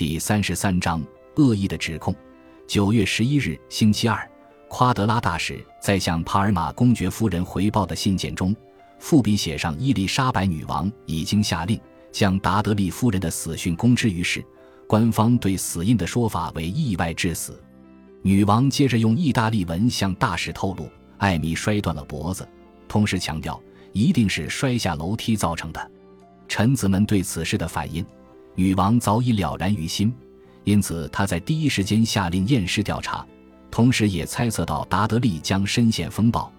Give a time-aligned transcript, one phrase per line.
[0.00, 1.04] 第三十三章
[1.36, 2.16] 恶意的指控。
[2.66, 4.26] 九月十一日，星期二，
[4.66, 8.56] 夸德拉大使在向帕尔马公爵夫人回报的信件中，
[8.98, 11.78] 复笔写上伊丽莎白女王已经下令
[12.10, 14.42] 将达德利夫人的死讯公之于世。
[14.88, 17.62] 官方对死因的说法为意外致死。
[18.22, 20.88] 女王接着用意大利文向大使透露，
[21.18, 22.48] 艾米摔断了脖子，
[22.88, 23.62] 同时强调
[23.92, 25.90] 一定是摔下楼梯造成的。
[26.48, 28.02] 臣子们对此事的反应，
[28.54, 30.12] 女王早已了然于心，
[30.64, 33.26] 因此她在第一时间下令验尸调查，
[33.70, 36.52] 同时也猜测到达德利将深陷风暴，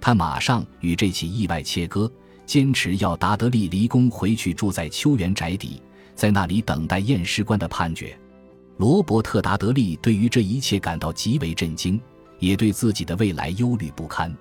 [0.00, 2.10] 她马上与这起意外切割，
[2.44, 5.80] 坚持要达德利离宫回去住在秋园宅邸。
[6.14, 8.18] 在那里等待验尸官的判决。
[8.78, 12.00] 罗伯特·达德利对于这一切感到极为震惊，
[12.38, 14.34] 也对自己的未来忧虑不堪。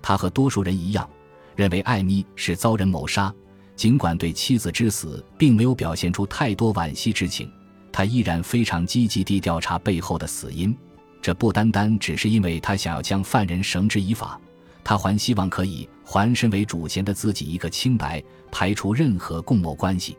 [0.00, 1.06] 他和多数人一样，
[1.54, 3.30] 认为艾米是遭人谋杀。
[3.80, 7.50] 尽管对妻子之死并没有表现出太多惋惜之情，
[7.90, 10.76] 他依然非常积极地调查背后的死因。
[11.22, 14.38] 这不单单只是因为他想要将犯人绳之以法，
[14.84, 18.22] 他还希望可以还身为主嫌的自己一个清白，
[18.52, 20.14] 排除任何共谋关系。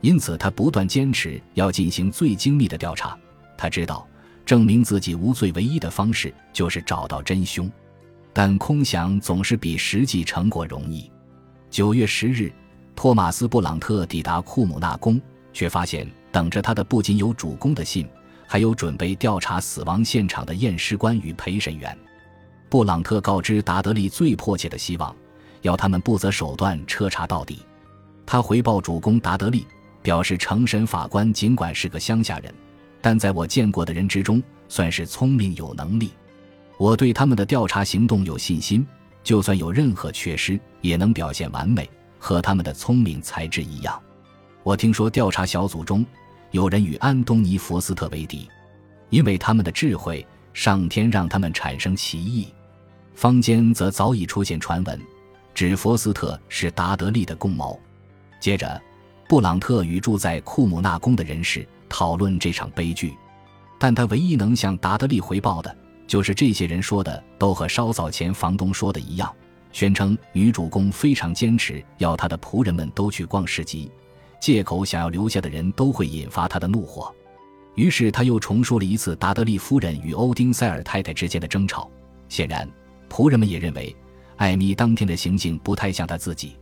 [0.00, 3.18] 因此，他不断坚持要进行最精密的调查。
[3.58, 4.06] 他知道，
[4.46, 7.68] 证明自己无罪唯一的方式就是找到真凶。
[8.32, 11.10] 但空想总是比实际成果容易。
[11.68, 12.52] 九月十日，
[13.02, 15.20] 托马斯·布朗特抵达库姆纳宫，
[15.52, 18.08] 却发现等着他的不仅有主公的信，
[18.46, 21.98] 还有准备调查死亡现场的验尸官与陪审员。
[22.68, 25.12] 布朗特告知达德利最迫切的希望，
[25.62, 27.58] 要他们不择手段彻查到底。
[28.24, 29.66] 他回报主公达德利。
[30.00, 32.54] 表示成审法官尽管是个乡下人，
[33.00, 36.12] 但在我见过的人之中，算是聪明有能力。
[36.78, 38.86] 我对他们的调查行动有信心，
[39.24, 41.90] 就算有任何缺失，也能表现完美，
[42.22, 44.00] 和他们的聪明才智一样。
[44.62, 46.06] 我听说调查小组中
[46.52, 48.48] 有人与安东尼·佛斯特为敌，
[49.10, 52.46] 因为他们的智慧，上天让他们产生歧义。
[53.16, 55.00] 坊间则早已出现传闻，
[55.52, 57.76] 指佛斯特是达德利的共谋。
[58.38, 58.80] 接着。
[59.28, 63.16] 布朗特与住在库姆纳宫的人士讨论这场悲剧，
[63.78, 65.74] 但他唯一能向达德利回报的，
[66.06, 69.34] 就是这些人说的都和稍早前房东说的一样，
[69.72, 73.90] 宣称女主公非常坚持要她的仆人们都去逛市集，
[74.40, 77.12] 借口想要留下的人都会引发她的怒火。
[77.74, 81.90] 于是他又重述了一次达德利夫人与欧丁塞尔太太之间的争吵。
[82.28, 82.68] 显然，
[83.08, 83.96] 仆人们也认为
[84.36, 86.58] 艾米当天的行径不太像他自己。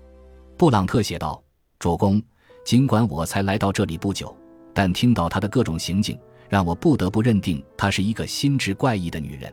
[0.57, 1.43] 布朗特写道
[1.81, 2.23] ：“主公。”
[2.63, 4.37] 尽管我才来到这里不久，
[4.75, 6.17] 但听到她的各种行径，
[6.47, 9.53] 让我不得不认定她是一个心智怪异的女人。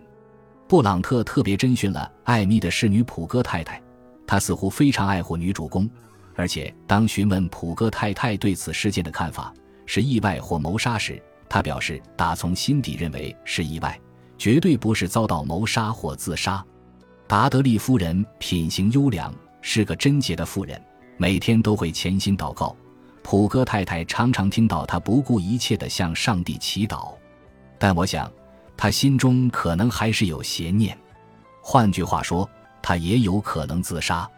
[0.68, 3.82] 布朗特特别征询了艾米的侍女普戈太太，
[4.26, 5.90] 她似乎非常爱护女主公，
[6.36, 9.54] 而且当询问普戈太太对此事件的看法
[9.86, 13.98] 是意外或谋杀时，她表示打从心底认为是意外，
[14.38, 16.64] 绝对不是遭到谋杀或自杀。
[17.28, 20.82] 达德利夫人品行优良，是个贞洁的妇人，
[21.16, 22.76] 每天都会潜心祷告。
[23.24, 27.14] 普戈太太常常听到他不顾一切地向上帝祈祷，
[27.78, 28.30] 但我想，
[28.78, 30.98] 他心中可能还是有邪念。
[31.62, 32.48] 换句话说，
[32.82, 34.30] 他也有可能自杀。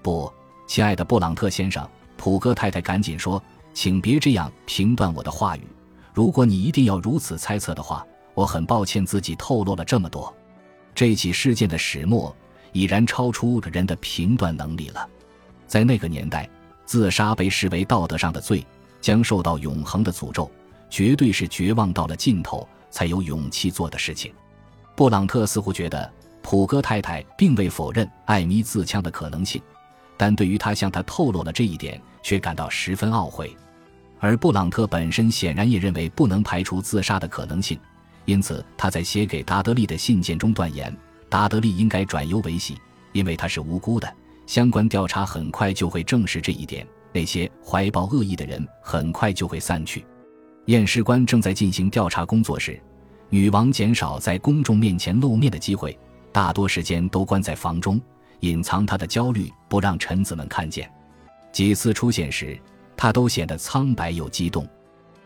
[0.00, 0.32] 不，
[0.66, 1.86] 亲爱的布朗特先生，
[2.16, 3.42] 普戈太太赶紧说
[3.74, 5.66] ：“请别这样评断我的话语。
[6.14, 10.32] 如果你一定要如此猜测的话，我很抱歉自己透露了这么多。
[10.94, 12.34] 这起事件的始末
[12.72, 15.06] 已然超出人的评断能力了，
[15.66, 16.48] 在那个年代。”
[16.86, 18.66] 自杀被视为道德上的罪，
[19.00, 20.50] 将受到永恒的诅咒，
[20.88, 24.32] 绝对是绝望到了尽头才有勇气做的事情。
[24.96, 26.10] 布朗特似乎觉得
[26.42, 29.62] 普戈太太并未否认艾米自枪的可能性，
[30.16, 33.56] 但对于他向他透露了这一点，却感到十分懊悔。
[34.18, 37.80] 而布朗特本身显然也认为不能排除自杀的可能性，
[38.26, 40.94] 因此他在写给达德利的信件中断言，
[41.30, 42.76] 达德利应该转忧为喜，
[43.12, 44.12] 因为他是无辜的。
[44.46, 50.04] 相关调查很快就会证实这一点，那些怀抱恶意的人很快就会散去。
[50.70, 52.80] 验尸官正在进行调查工作时，
[53.28, 55.98] 女王减少在公众面前露面的机会，
[56.30, 58.00] 大多时间都关在房中，
[58.38, 60.88] 隐藏她的焦虑，不让臣子们看见。
[61.50, 62.56] 几次出现时，
[62.96, 64.64] 她都显得苍白又激动。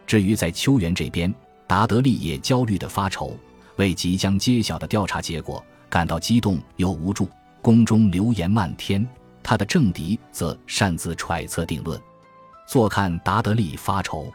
[0.06, 1.32] 至于在秋园这边，
[1.66, 3.36] 达德利也焦虑地发愁，
[3.76, 7.28] 为即将揭晓的调查结果感到激动又无助。
[7.60, 9.06] 宫中流言漫天，
[9.42, 12.00] 他的政敌则擅自揣测定论。
[12.66, 14.32] 坐看达德利发愁，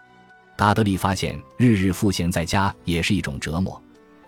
[0.59, 3.81] 达德利发现日日赋闲在家也是一种折磨，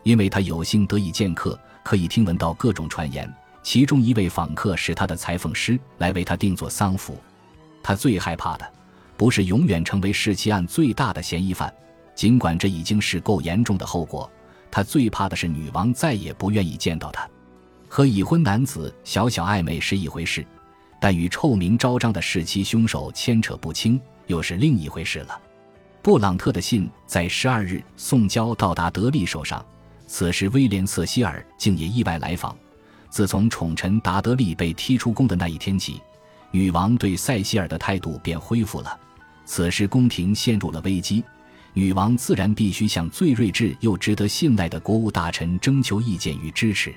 [0.04, 3.30] 因为他有幸得以见客，可以听闻到各种传言。
[3.62, 7.19] 其中一位访客是他的裁缝师，来为他定做丧服。
[7.83, 8.74] 他最害怕的，
[9.18, 11.69] 不是永远成为弑妻案最大的嫌疑犯，
[12.16, 14.31] 尽管这已经是够严重的后果，
[14.72, 17.28] 他最怕的是女王再也不愿意见到他。
[17.89, 20.48] 和已婚男子小小暧昧是一回事，
[21.01, 25.38] 但与臭名昭彰的弑妻凶手牵扯不清又是另一回事了。
[26.03, 29.63] 布朗特的信在十二日送交到达德利手上，
[30.07, 32.56] 此时威廉·瑟希尔竟也意外来访。
[33.12, 36.01] 自从宠臣达德利被踢出宫的那一天起，
[36.50, 39.00] 女王对塞西尔的态度便恢复了。
[39.45, 41.24] 此时宫廷陷入了危机，
[41.74, 46.92] 女王自然必须向最睿智又值得信赖的国务大臣征求意见与支持。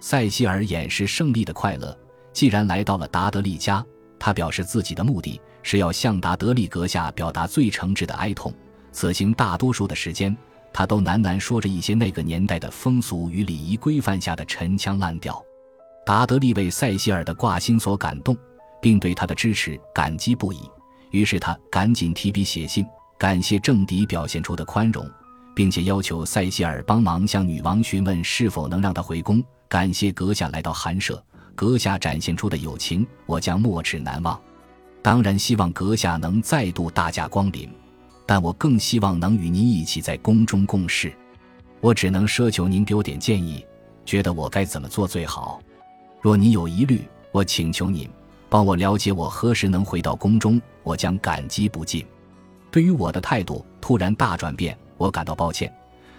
[0.00, 1.96] 塞西尔掩饰胜利的快乐，
[2.32, 3.84] 既然来到了达德利家，
[4.18, 8.52] 他表示自己的目的是要向达德利阁下表达最诚挚的哀痛。
[8.92, 10.36] 此行大多数的时间。
[10.74, 15.38] 他都喃喃说着一些那个年代的风俗与礼仪规范下的陈腔滥调。
[16.06, 18.34] 达德利为塞西尔的挂心所感动，
[18.80, 20.60] 并对他的支持感激不已。
[21.10, 22.86] 于是他赶紧提笔写信，
[23.18, 25.06] 感谢政敌表现出的宽容，
[25.54, 29.44] 并且要求塞西尔帮忙向女王询问是否能让他回宫。
[29.68, 31.22] 感谢阁下来到寒舍，
[31.54, 34.40] 阁下展现出的友情，我将没齿难忘。
[35.02, 37.68] 当然希望阁下能再度大驾光临。
[38.24, 41.12] 但我更希望能与您一起在宫中共事，
[41.80, 43.66] 我只能奢求您给我点建议，
[44.06, 45.60] 觉得我该怎么做最好。
[46.20, 47.02] 若您有疑虑，
[47.32, 48.08] 我请求您
[48.48, 52.06] 帮我了解我何时能回到宫中，我将感激不尽。
[52.70, 55.70] 对于我的态度突然大转变，我感到抱歉，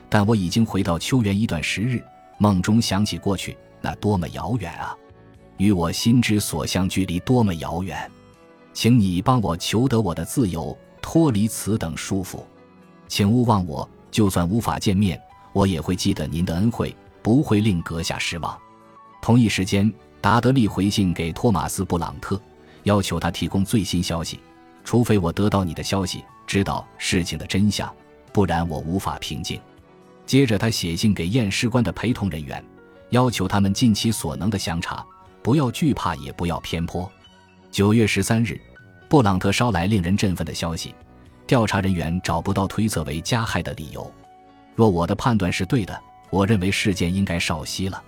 [0.10, 2.04] 但我已经回到秋园一段时日，
[2.38, 4.94] 梦中想起过去，那多么遥远啊！
[5.58, 8.12] 与我心之所向距离多么遥远，
[8.74, 10.78] 请你帮我求得我的自由。
[11.02, 12.40] 脱离此等束缚，
[13.10, 13.88] 请勿忘我。
[14.10, 15.22] 就算无法见面，
[15.52, 18.58] 我也会记得您的恩惠，不会令阁下失望。
[19.22, 19.92] 同一时间，
[20.22, 22.42] 达德利回信给托马斯·布朗特，
[22.84, 24.40] 要求他提供最新消息，
[24.86, 27.94] 除非我得到你的消息，知道事情的真相，
[28.32, 29.60] 不然我无法平静。
[30.26, 32.64] 接着，他写信给验尸官的陪同人员，
[33.10, 35.06] 要求他们尽其所能的详查，
[35.42, 37.12] 不要惧怕，也不要偏颇。
[37.74, 38.62] 九月十三日。
[39.10, 40.94] 布朗特捎来令人振奋的消息：
[41.48, 44.14] 调查人员找不到推测为加害的理由。
[44.76, 46.00] 若我的判断是对的，
[46.30, 48.00] 我认为事件应该少息了。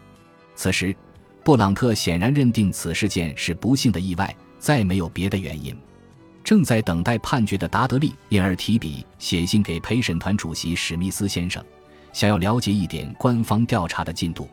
[0.53, 0.95] 此时，
[1.43, 5.75] 布朗特显然认定此事件是不幸的意外，再没有别的原因。
[6.43, 11.63] 正在等待判决的达德利因而提笔写信给陪审团主席史密斯先生，
[12.13, 14.47] 想要了解一点官方调查的进度，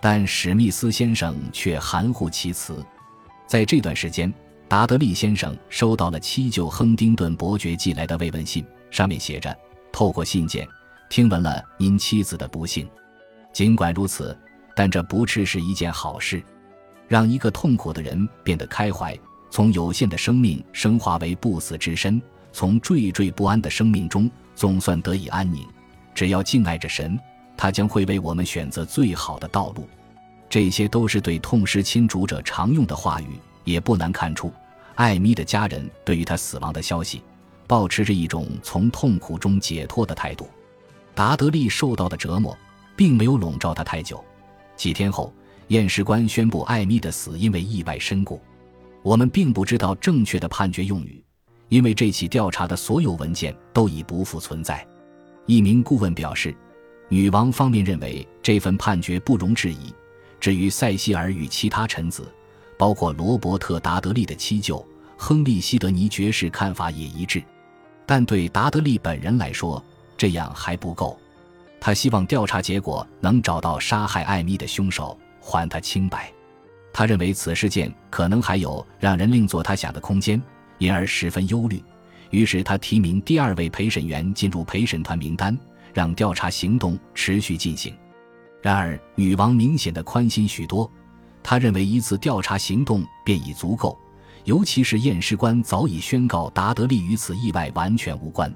[0.00, 2.86] 但史密斯先生却含糊其辞。
[3.48, 4.32] 在这段时间。
[4.66, 9.54] 达德利先生收到了七舅亨丁顿伯爵寄来的慰问信，上面写着
[9.92, 10.66] ：“透过信件，
[11.08, 12.88] 听闻了您妻子的不幸。
[13.52, 14.36] 尽管如此，
[14.74, 16.42] 但这不啻是一件好事。
[17.06, 19.16] 让一个痛苦的人变得开怀，
[19.50, 22.20] 从有限的生命升华为不死之身，
[22.50, 25.64] 从惴惴不安的生命中总算得以安宁。
[26.14, 27.20] 只要敬爱着神，
[27.56, 29.86] 他将会为我们选择最好的道路。
[30.48, 34.52] 这些都是对痛失亲主者常用的话语。”也不难看出，
[34.94, 37.22] 艾米的家人对于他死亡的消息，
[37.66, 40.48] 保持着一种从痛苦中解脱的态度。
[41.14, 42.56] 达德利受到的折磨，
[42.94, 44.22] 并没有笼罩他太久。
[44.76, 45.32] 几天后，
[45.68, 48.40] 验尸官宣布艾米的死因为意外身故。
[49.02, 51.22] 我们并不知道正确的判决用语，
[51.68, 54.86] 因为这起调查的所有文件都已不复存在。
[55.46, 56.54] 一名顾问表示，
[57.08, 59.94] 女王方面认为这份判决不容置疑。
[60.40, 62.30] 至于塞西尔与其他臣子，
[62.76, 64.84] 包括罗伯特·达德利的七舅
[65.16, 67.42] 亨利·希德尼爵士看法也一致，
[68.04, 69.82] 但对达德利本人来说，
[70.16, 71.18] 这样还不够。
[71.80, 76.32] 他希望调查结果能找到杀害艾米的凶手，还他清白。
[76.92, 80.40] 他认为此事件可能还有让人另作他想的空间，
[80.78, 81.82] 因而十分忧虑。
[82.30, 85.56] 于是他提名第二位陪审员进入陪审团名单，
[85.92, 87.94] 让调查行动持续进行。
[88.62, 90.90] 然而，女王明显的宽心许多。
[91.44, 93.96] 他认为一次调查行动便已足够，
[94.44, 98.52] 尤其是验尸官早已宣告达德利与此意外完全无关。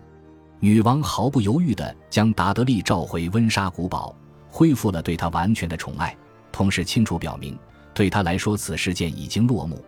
[0.59, 4.13] 女王毫不犹豫地将达德利召回温莎古堡，
[4.49, 6.17] 恢复了对他完全的宠爱，
[6.51, 7.57] 同时清楚表明，
[7.93, 9.85] 对他来说此事件已经落幕。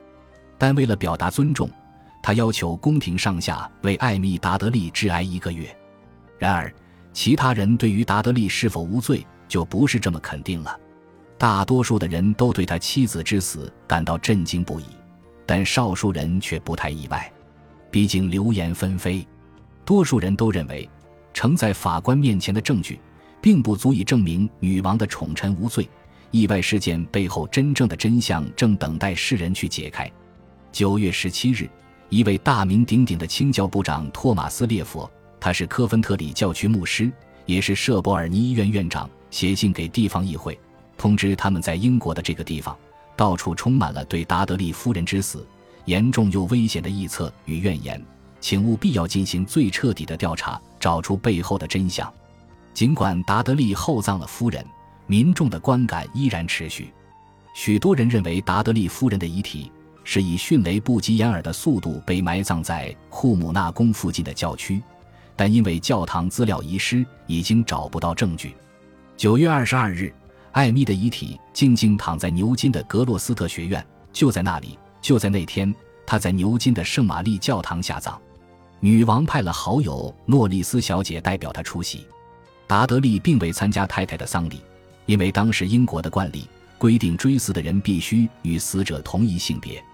[0.59, 1.69] 但为了表达尊重，
[2.23, 5.75] 他要求宫廷上下为艾米·达德利致哀一个月。
[6.39, 6.73] 然而，
[7.15, 10.79] 其他人对于达德利是否无罪就不是这么肯定了。
[11.41, 14.85] 大多数的人都对他妻子之死感到震惊不已，
[15.47, 17.33] 但少数人却不太意外。
[17.91, 19.27] 毕竟流言纷飞，
[19.83, 20.87] 多数人都认为，
[21.33, 23.01] 呈在法官面前的证据，
[23.41, 25.89] 并不足以证明女王的宠臣无罪。
[26.31, 30.13] 意外事件背后真正的真相正等待世人去解开。
[30.71, 31.67] 九月十七日，
[32.11, 37.11] 一位大名鼎鼎的清教部长托马斯·列佛他是科芬特里教区牧师，
[37.47, 40.61] 也是舍伯尔尼医院院长，写信给地方议会，
[41.01, 42.77] 通知他们在英国的这个地方，
[43.17, 45.47] 到处充满了对达德利夫人之死
[45.87, 48.05] 严重又危险的臆测与怨言，
[48.39, 52.13] 请务必要进行最彻底的调查，找出背后的真相。
[52.75, 54.63] 尽管达德利厚葬了夫人，
[55.07, 56.93] 民众的观感依然持续。
[57.55, 59.73] 许多人认为达德利夫人的遗体
[60.05, 64.83] 是以迅雷不及掩耳的速度被埋葬在库姆纳宫附近的教区，
[65.35, 68.55] 但因为教堂资料遗失，已经找不到证据。
[69.17, 70.13] 九月二十二日，
[70.53, 75.75] 艾米的遗体静静躺在牛津的格洛斯特学院，就在那里，就在那天，
[76.07, 78.21] 她在牛津的圣玛丽教堂下葬。
[78.81, 82.07] 女王派了好友诺丽斯小姐代表她出席。
[82.67, 84.63] 达德利并未参加太太的丧礼，
[85.07, 86.47] 因为当时英国的惯例。
[86.79, 89.85] 规定追思的人必须与死者同一性别。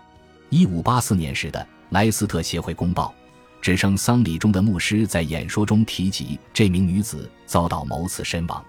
[0.51, 3.13] 一五八四年时的莱斯特协会公报，
[3.61, 8.65] 只称丧礼中的牧师在演说中提及这名女子遭到谋刺身亡，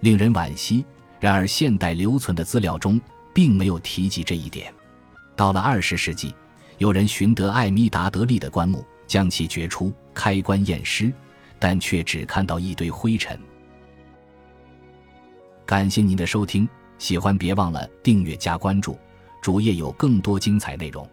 [0.00, 0.84] 令人惋惜。
[1.24, 3.00] 然而现代留存的资料中
[3.32, 4.70] 并没有提及这一点。
[5.34, 6.34] 到了二十世纪，
[6.76, 11.10] 有人寻得艾米达德利的棺木，将其掘出开棺验尸，
[11.58, 13.40] 但却只看到一堆灰尘。
[15.64, 16.68] 感谢您的收听。
[16.98, 18.98] 喜欢别忘了订阅加关注，
[19.40, 21.08] 主页有更多精彩内容。